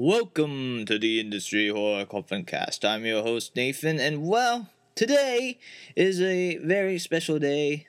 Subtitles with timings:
[0.00, 2.84] Welcome to the Industry Horror Cast.
[2.84, 5.58] I'm your host Nathan, and well, today
[5.96, 7.88] is a very special day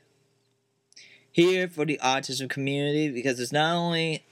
[1.31, 4.25] here for the autism community because it's not only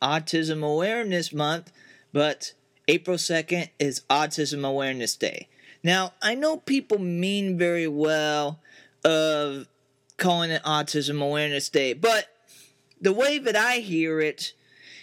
[0.00, 1.70] Autism Awareness Month,
[2.14, 2.54] but
[2.88, 5.48] April 2nd is Autism Awareness Day.
[5.84, 8.58] Now, I know people mean very well
[9.04, 9.68] of
[10.16, 12.28] calling it Autism Awareness Day, but
[12.98, 14.54] the way that I hear it,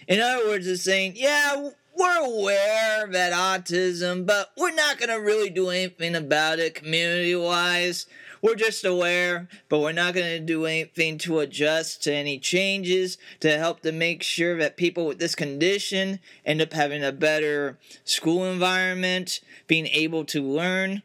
[0.08, 5.16] in other words, is saying, yeah, we're aware that autism, but we're not going to
[5.16, 8.06] really do anything about it community wise.
[8.42, 13.18] We're just aware, but we're not going to do anything to adjust to any changes
[13.40, 17.80] to help to make sure that people with this condition end up having a better
[18.04, 21.02] school environment, being able to learn,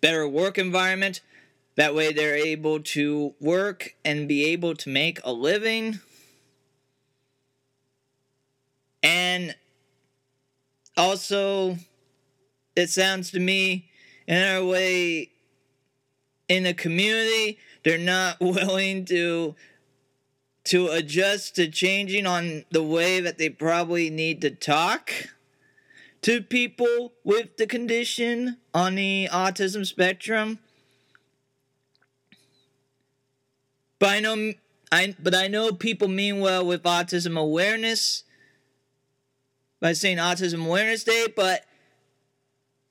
[0.00, 1.20] better work environment.
[1.76, 6.00] That way they're able to work and be able to make a living
[9.02, 9.54] and
[10.96, 11.78] also,
[12.76, 13.90] it sounds to me,
[14.26, 15.30] in our way,
[16.48, 19.54] in the community, they're not willing to
[20.62, 25.10] to adjust to changing on the way that they probably need to talk
[26.20, 30.58] to people with the condition on the autism spectrum.
[33.98, 34.52] But I know
[34.92, 38.24] I but I know people mean well with autism awareness
[39.80, 41.64] by saying Autism Awareness Day, but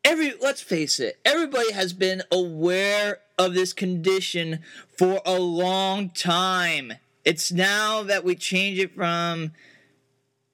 [0.03, 4.59] every let's face it, everybody has been aware of this condition
[4.97, 6.93] for a long time.
[7.23, 9.51] It's now that we change it from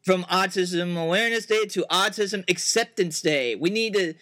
[0.03, 3.55] from Autism Awareness Day to Autism Acceptance Day.
[3.55, 4.13] We need to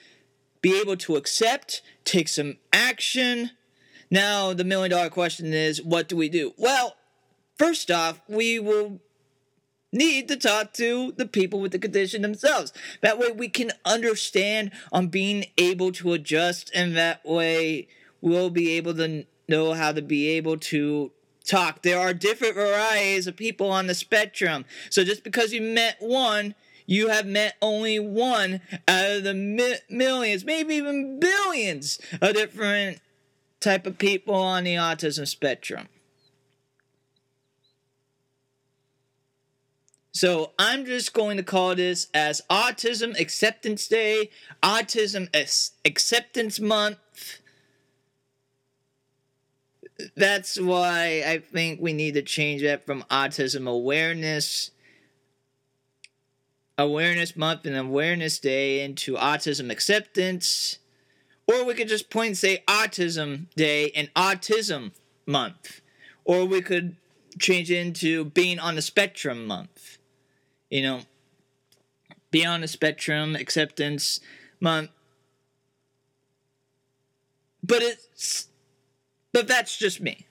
[0.61, 3.51] be able to accept, take some action.
[4.09, 6.53] Now, the million dollar question is what do we do?
[6.57, 6.95] Well,
[7.57, 9.01] first off, we will
[9.93, 12.73] need to talk to the people with the condition themselves.
[13.01, 17.87] That way we can understand on being able to adjust, and that way
[18.21, 21.11] we'll be able to know how to be able to
[21.45, 21.81] talk.
[21.81, 24.65] There are different varieties of people on the spectrum.
[24.89, 26.55] So just because you met one,
[26.85, 32.99] you have met only one out of the mi- millions, maybe even billions of different
[33.59, 35.87] type of people on the autism spectrum.
[40.13, 44.29] So I'm just going to call this as Autism Acceptance Day,
[44.61, 45.27] Autism
[45.83, 46.99] Acceptance Month.
[50.15, 54.69] That's why I think we need to change that from Autism Awareness
[56.77, 60.77] Awareness Month and Awareness Day into Autism Acceptance.
[61.47, 64.91] Or we could just point and say Autism Day and Autism
[65.25, 65.81] Month.
[66.23, 66.95] Or we could
[67.39, 69.97] change it into Being on the Spectrum Month
[70.73, 71.01] you know,
[72.31, 74.19] beyond the spectrum acceptance
[74.59, 74.89] month.
[77.61, 78.47] But it's,
[79.31, 80.25] but that's just me.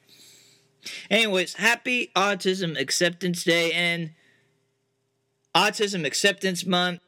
[1.09, 4.11] Anyways, happy Autism Acceptance Day and
[5.55, 7.03] Autism Acceptance Month.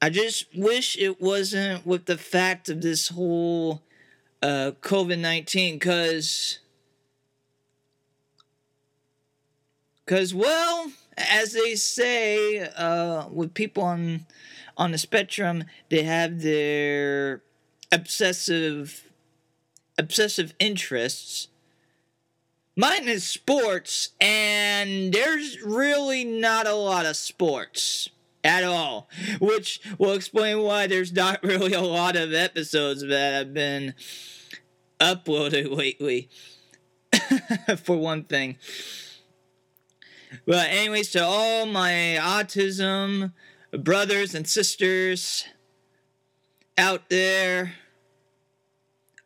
[0.00, 3.82] I just wish it wasn't with the fact of this whole
[4.40, 6.58] uh, COVID 19 because,
[10.06, 14.26] because, well, as they say, uh, with people on
[14.76, 17.42] on the spectrum, they have their
[17.90, 19.04] obsessive
[19.98, 21.48] obsessive interests.
[22.74, 28.08] Mine is sports, and there's really not a lot of sports
[28.42, 29.08] at all,
[29.40, 33.94] which will explain why there's not really a lot of episodes that have been
[35.00, 36.28] uploaded lately.
[37.84, 38.56] For one thing.
[40.46, 43.32] But, anyways, to all my autism
[43.72, 45.44] brothers and sisters
[46.76, 47.74] out there,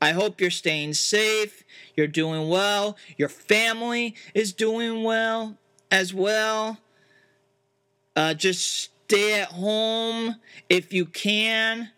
[0.01, 1.65] I hope you're staying safe,
[1.97, 5.57] you're doing well, your family is doing well
[5.91, 6.79] as well.
[8.15, 10.37] Uh, just stay at home
[10.69, 11.91] if you can.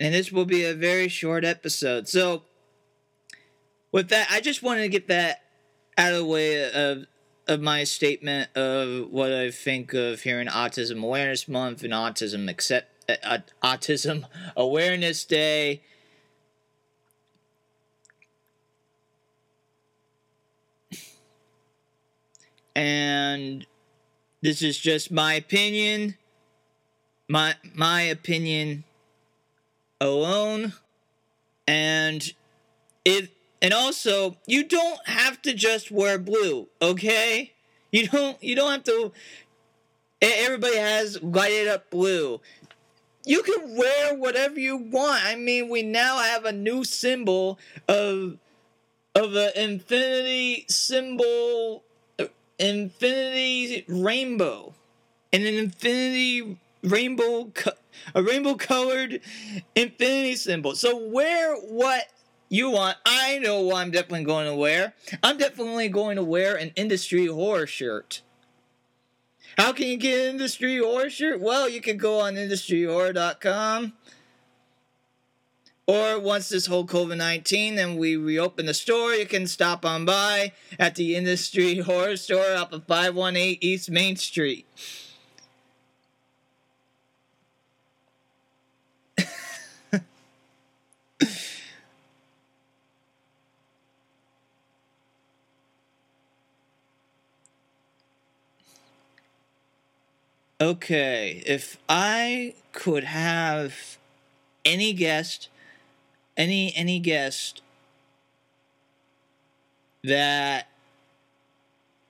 [0.00, 2.08] And this will be a very short episode.
[2.08, 2.44] So,
[3.92, 5.42] with that, I just wanted to get that
[5.96, 7.06] out of the way of
[7.46, 12.48] of my statement of what I think of here in Autism Awareness Month and Autism
[12.48, 14.24] Accept uh, Autism
[14.56, 15.82] Awareness Day.
[22.76, 23.66] And
[24.42, 26.16] this is just my opinion.
[27.28, 28.84] My my opinion
[30.00, 30.74] alone.
[31.66, 32.32] And
[33.04, 37.52] if and also, you don't have to just wear blue, okay?
[37.90, 39.12] You don't you don't have to
[40.20, 42.40] everybody has lighted up blue.
[43.24, 45.24] You can wear whatever you want.
[45.24, 47.58] I mean, we now have a new symbol
[47.88, 48.38] of
[49.14, 51.82] of an infinity symbol
[52.18, 52.26] uh,
[52.58, 54.74] infinity rainbow.
[55.32, 57.52] And an infinity rainbow
[58.14, 59.20] a rainbow colored
[59.74, 60.74] infinity symbol.
[60.74, 62.04] So wear what
[62.48, 62.96] you want.
[63.04, 64.94] I know what I'm definitely going to wear.
[65.22, 68.22] I'm definitely going to wear an industry horror shirt.
[69.56, 71.40] How can you get an industry horror shirt?
[71.40, 73.92] Well, you can go on industryhorror.com.
[75.88, 80.04] Or once this whole COVID 19 and we reopen the store, you can stop on
[80.04, 84.66] by at the Industry Horror Store off of 518 East Main Street.
[100.60, 103.96] Okay, if I could have
[104.64, 105.48] any guest,
[106.36, 107.62] any any guest
[110.02, 110.66] that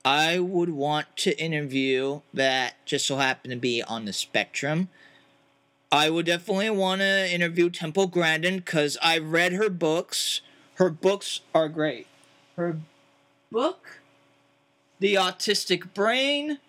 [0.02, 4.88] I would want to interview that just so happened to be on the spectrum,
[5.92, 10.40] I would definitely want to interview Temple Grandin because I read her books.
[10.76, 12.06] Her books are great.
[12.56, 12.78] Her
[13.52, 14.00] book,
[15.00, 16.60] The Autistic Brain,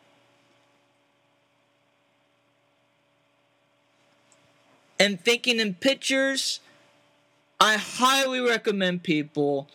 [5.00, 6.60] and thinking in pictures,
[7.60, 9.68] I highly recommend people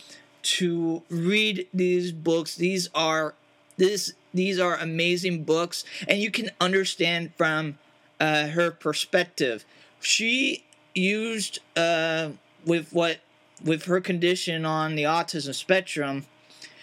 [0.43, 2.55] to read these books.
[2.55, 3.35] These are
[3.77, 7.79] this these are amazing books, and you can understand from
[8.21, 9.65] uh, her perspective.
[10.01, 12.31] She used uh,
[12.65, 13.21] with what
[13.65, 16.27] with her condition on the autism spectrum.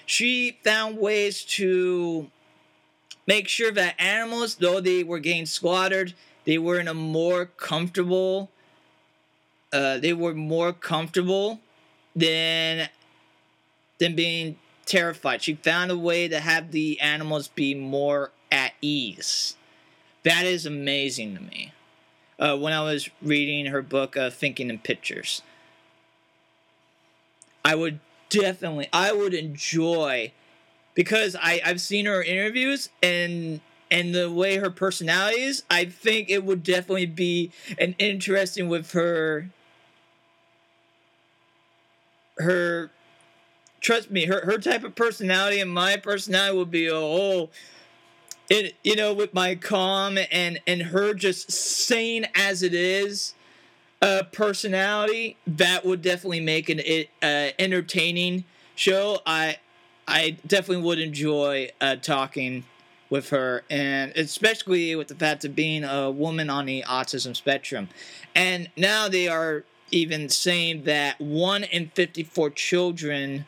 [0.06, 2.30] She found ways to
[3.28, 6.14] make sure that animals, though they were getting slaughtered,
[6.46, 8.50] they were in a more comfortable
[9.74, 11.60] uh, they were more comfortable
[12.16, 12.90] than
[14.00, 15.42] than being terrified.
[15.42, 19.56] She found a way to have the animals be more at ease.
[20.24, 21.74] That is amazing to me.
[22.38, 25.44] Uh, when I was reading her book, uh, Thinking in Pictures,
[27.64, 28.00] I would
[28.30, 30.32] definitely, I would enjoy
[30.96, 33.62] because I I've seen her interviews and
[33.92, 38.94] and the way her personality is, I think it would definitely be an interesting with
[38.94, 39.50] her
[42.38, 42.92] her
[43.82, 47.52] trust me, her her type of personality and my personality would be a whole
[48.50, 53.34] it you know, with my calm and and her just sane as it is
[54.02, 58.46] uh personality, that would definitely make an it uh entertaining
[58.76, 59.20] show.
[59.26, 59.58] I
[60.08, 62.66] I definitely would enjoy uh talking
[63.12, 67.90] with her, and especially with the fact of being a woman on the autism spectrum.
[68.34, 73.46] And now they are even saying that one in 54 children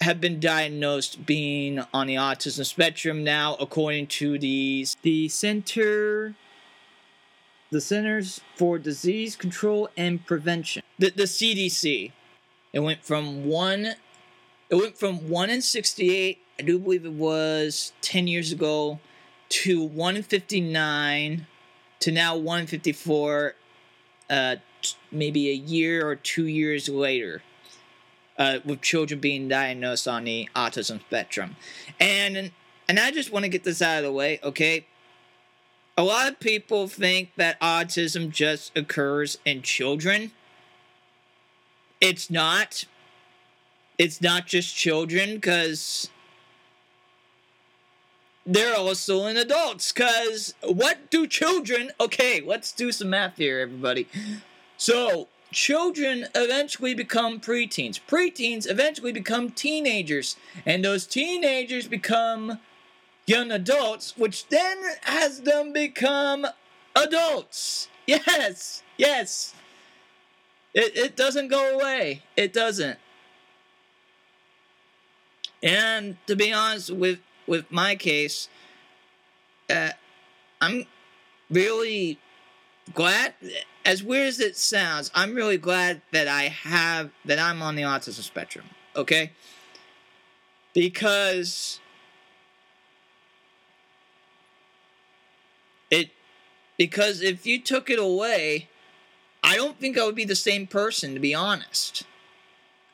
[0.00, 6.34] have been diagnosed being on the autism spectrum now according to the the center
[7.70, 10.82] the centers for disease control and prevention.
[10.98, 12.10] The, the cdc
[12.72, 13.94] it went from one
[14.70, 19.00] it went from 1 in 68 I do believe it was 10 years ago,
[19.48, 21.48] to 159
[21.98, 23.54] to now 154,
[24.30, 27.42] uh, t- maybe a year or two years later,
[28.38, 31.56] uh, with children being diagnosed on the autism spectrum.
[31.98, 32.52] And,
[32.88, 34.86] and I just want to get this out of the way, okay?
[35.96, 40.30] A lot of people think that autism just occurs in children.
[42.00, 42.84] It's not.
[43.98, 46.08] It's not just children, because
[48.44, 49.92] they're also in adults.
[49.92, 51.92] Because what do children.
[52.00, 54.08] Okay, let's do some math here, everybody.
[54.76, 58.00] So, children eventually become preteens.
[58.08, 60.36] Preteens eventually become teenagers.
[60.66, 62.58] And those teenagers become
[63.26, 66.46] young adults, which then has them become
[66.96, 67.88] adults.
[68.06, 69.54] Yes, yes.
[70.74, 72.22] It, it doesn't go away.
[72.36, 72.98] It doesn't.
[75.62, 78.48] And to be honest with with my case,
[79.70, 79.90] uh,
[80.60, 80.86] I'm
[81.50, 82.18] really
[82.94, 83.34] glad.
[83.84, 87.82] As weird as it sounds, I'm really glad that I have that I'm on the
[87.82, 88.66] autism spectrum.
[88.94, 89.32] Okay,
[90.74, 91.80] because
[95.90, 96.10] it
[96.78, 98.68] because if you took it away,
[99.42, 101.14] I don't think I would be the same person.
[101.14, 102.04] To be honest,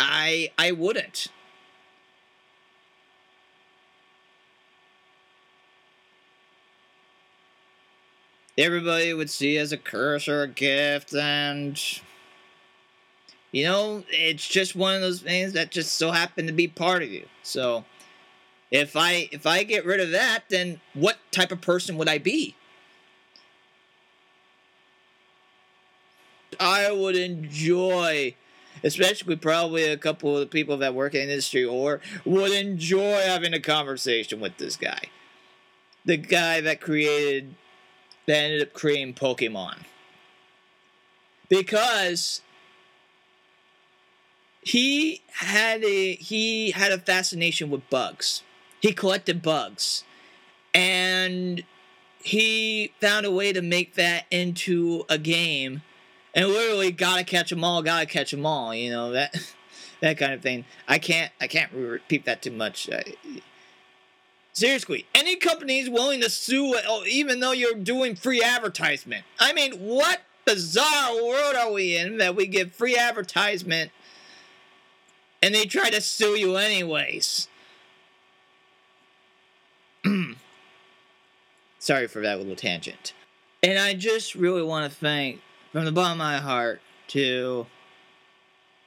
[0.01, 1.29] I I wouldn't.
[8.59, 11.81] Everybody would see as a curse or a gift, and
[13.53, 17.03] you know, it's just one of those things that just so happen to be part
[17.03, 17.27] of you.
[17.43, 17.85] So
[18.71, 22.19] if I if I get rid of that, then what type of person would I
[22.19, 22.55] be?
[26.61, 28.35] I would enjoy,
[28.83, 33.21] especially probably a couple of the people that work in the industry or would enjoy
[33.21, 35.03] having a conversation with this guy.
[36.05, 37.55] The guy that created,
[38.29, 39.79] that ended up creating Pokemon.
[41.49, 42.43] Because
[44.61, 48.43] he had a he had a fascination with bugs.
[48.81, 50.05] He collected bugs.
[50.75, 51.65] And
[52.23, 55.81] he found a way to make that into a game
[56.35, 58.75] and literally gotta catch them all, gotta catch them all.
[58.75, 59.35] You know that
[60.03, 60.67] that kind of thing.
[60.87, 62.91] I can't I can't repeat that too much.
[64.59, 69.25] Seriously, any company is willing to sue, oh, even though you're doing free advertisement.
[69.39, 73.91] I mean, what bizarre world are we in that we get free advertisement
[75.43, 77.49] and they try to sue you anyways?
[81.79, 83.13] Sorry for that little tangent.
[83.63, 85.41] And I just really want to thank
[85.73, 87.67] from the bottom of my heart to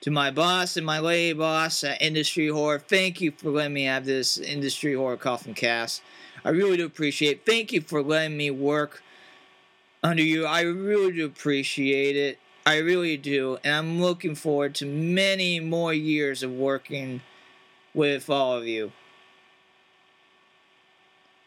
[0.02, 2.80] to my boss and my lady boss at Industry Horror.
[2.80, 6.02] Thank you for letting me have this Industry Horror Coffin Cast.
[6.44, 7.46] I really do appreciate it.
[7.46, 9.04] Thank you for letting me work
[10.04, 10.46] under you.
[10.46, 12.40] I really do appreciate it.
[12.66, 13.60] I really do.
[13.64, 17.22] And I'm looking forward to many more years of working
[17.94, 18.92] with all of you.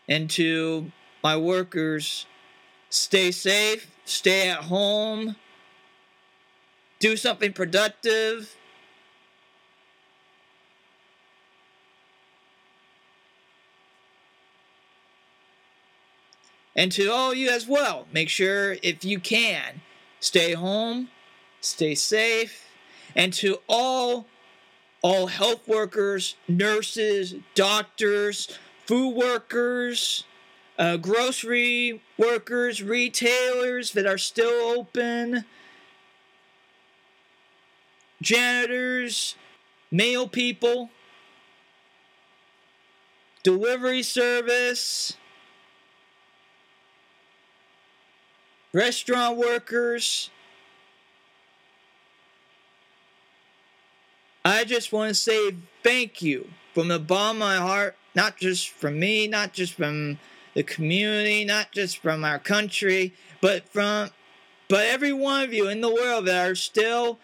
[0.09, 0.93] And to
[1.25, 2.27] my workers,
[2.91, 5.35] stay safe, stay at home,
[7.05, 8.57] do something productive.
[16.75, 19.83] And to all you as well, make sure if you can,
[20.19, 21.11] stay home,
[21.61, 22.71] stay safe,
[23.15, 24.27] and to all
[25.03, 30.25] all health workers, nurses, doctors, food workers,
[30.79, 35.45] uh, grocery workers, retailers that are still open,
[38.25, 39.37] janitors,
[39.91, 40.91] mail people,
[43.43, 45.17] delivery service,
[48.73, 50.31] restaurant workers.
[54.45, 58.71] I just want to say thank you from the bottom of my heart, not just
[58.71, 60.19] from me, not just from
[60.55, 64.11] the community, not just from our country, but from
[64.69, 67.19] but every one of you in the world that are still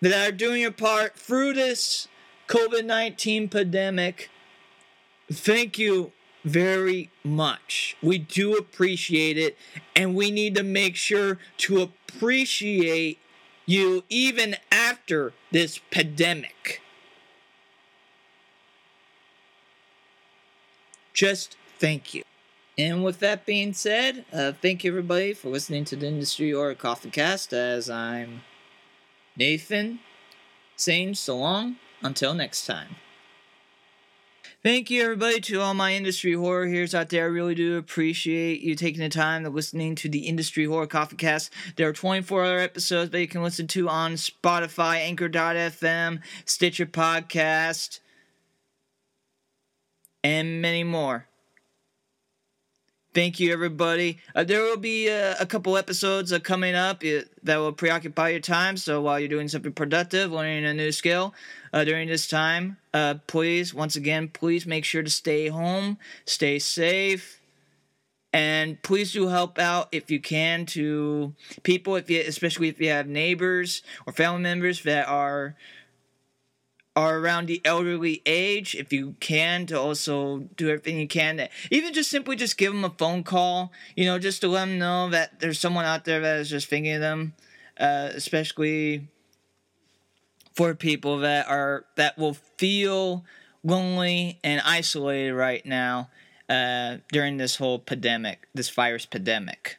[0.00, 2.08] that are doing your part through this
[2.48, 4.30] COVID 19 pandemic.
[5.30, 6.12] Thank you
[6.44, 7.96] very much.
[8.02, 9.56] We do appreciate it,
[9.94, 13.18] and we need to make sure to appreciate
[13.66, 16.80] you even after this pandemic.
[21.18, 22.22] just thank you.
[22.78, 26.76] And with that being said, uh, thank you everybody for listening to the Industry Horror
[26.76, 27.52] Coffin Cast.
[27.52, 28.42] As I'm
[29.38, 30.00] Nathan
[30.76, 32.96] saying so long until next time.
[34.64, 37.24] Thank you, everybody, to all my industry horror heroes out there.
[37.24, 41.16] I really do appreciate you taking the time to listening to the Industry Horror Coffin
[41.16, 41.52] Cast.
[41.76, 48.00] There are 24 other episodes that you can listen to on Spotify, Anchor.fm, Stitcher Podcast,
[50.24, 51.27] and many more.
[53.14, 54.18] Thank you, everybody.
[54.34, 58.28] Uh, there will be uh, a couple episodes uh, coming up uh, that will preoccupy
[58.28, 58.76] your time.
[58.76, 61.34] So while you're doing something productive, learning a new skill
[61.72, 66.58] uh, during this time, uh, please, once again, please make sure to stay home, stay
[66.58, 67.40] safe,
[68.32, 72.90] and please do help out if you can to people, if you, especially if you
[72.90, 75.56] have neighbors or family members that are
[76.98, 81.92] are around the elderly age, if you can, to also do everything you can even
[81.92, 85.08] just simply just give them a phone call, you know, just to let them know
[85.08, 87.34] that there's someone out there that is just thinking of them,
[87.78, 89.06] uh, especially
[90.54, 93.24] for people that are that will feel
[93.62, 96.10] lonely and isolated right now
[96.48, 99.78] uh, during this whole pandemic, this virus pandemic.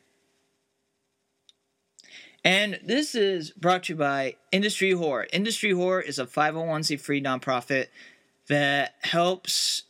[2.44, 5.28] And this is brought to you by Industry Horror.
[5.34, 7.88] Industry Horror is a 501c3 nonprofit
[8.48, 9.84] that helps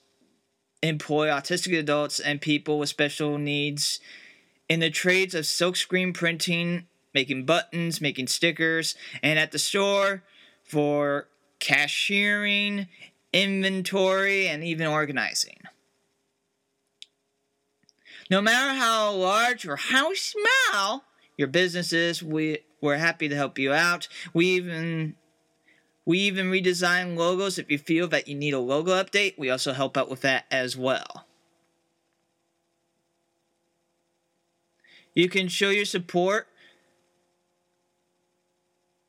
[0.82, 4.00] employ autistic adults and people with special needs
[4.68, 10.24] in the trades of silkscreen printing, making buttons, making stickers, and at the store
[10.64, 11.28] for
[11.60, 12.88] cashiering,
[13.34, 15.58] inventory, and even organizing.
[18.30, 21.04] No matter how large or how small
[21.40, 22.22] your businesses.
[22.22, 24.10] we, we're happy to help you out.
[24.34, 25.16] We even
[26.06, 29.38] we even redesign logos if you feel that you need a logo update.
[29.38, 31.26] We also help out with that as well.
[35.14, 36.48] You can show your support.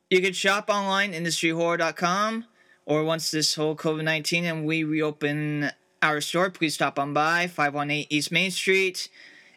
[0.08, 2.44] You can shop online, industryhorror.com,
[2.84, 5.70] or once this whole COVID 19 and we reopen
[6.02, 9.08] our store, please stop on by 518 East Main Street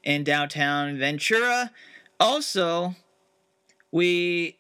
[0.04, 1.72] in downtown Ventura.
[2.24, 2.96] Also,
[3.92, 4.58] we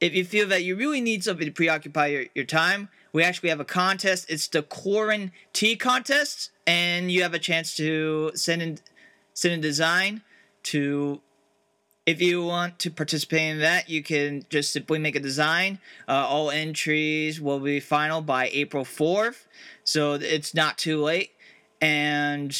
[0.00, 3.50] if you feel that you really need something to preoccupy your, your time, we actually
[3.50, 4.26] have a contest.
[4.28, 8.78] It's the Corin Tea Contest, and you have a chance to send in
[9.32, 10.22] send a design
[10.64, 11.20] to.
[12.04, 15.78] If you want to participate in that, you can just simply make a design.
[16.08, 19.46] Uh, all entries will be final by April 4th,
[19.82, 21.32] so it's not too late.
[21.80, 22.56] And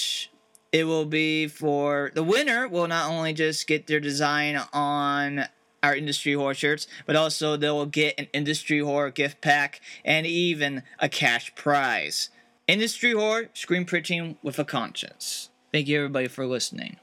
[0.77, 5.47] it will be for the winner will not only just get their design on
[5.83, 10.27] our industry horror shirts, but also they will get an industry horror gift pack and
[10.27, 12.29] even a cash prize.
[12.67, 15.49] Industry horror screen printing with a conscience.
[15.73, 16.99] Thank you everybody for listening.